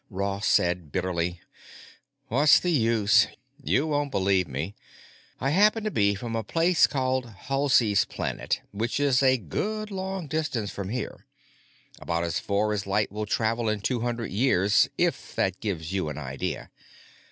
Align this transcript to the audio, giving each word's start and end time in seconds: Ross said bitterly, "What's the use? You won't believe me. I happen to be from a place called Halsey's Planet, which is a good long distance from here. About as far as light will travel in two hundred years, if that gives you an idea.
Ross 0.09 0.47
said 0.47 0.91
bitterly, 0.91 1.41
"What's 2.27 2.59
the 2.59 2.71
use? 2.71 3.27
You 3.63 3.85
won't 3.85 4.09
believe 4.09 4.47
me. 4.47 4.73
I 5.39 5.51
happen 5.51 5.83
to 5.83 5.91
be 5.91 6.15
from 6.15 6.35
a 6.35 6.43
place 6.43 6.87
called 6.87 7.29
Halsey's 7.29 8.03
Planet, 8.03 8.61
which 8.71 8.99
is 8.99 9.21
a 9.21 9.37
good 9.37 9.91
long 9.91 10.25
distance 10.25 10.71
from 10.71 10.89
here. 10.89 11.27
About 11.99 12.23
as 12.23 12.39
far 12.39 12.73
as 12.73 12.87
light 12.87 13.11
will 13.11 13.27
travel 13.27 13.69
in 13.69 13.79
two 13.81 13.99
hundred 13.99 14.31
years, 14.31 14.89
if 14.97 15.35
that 15.35 15.59
gives 15.59 15.93
you 15.93 16.09
an 16.09 16.17
idea. 16.17 16.71